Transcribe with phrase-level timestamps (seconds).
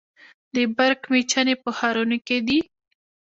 [0.55, 2.59] د برق میچنې په ښارونو کې دي.